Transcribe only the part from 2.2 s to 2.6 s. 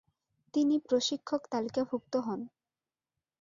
হন।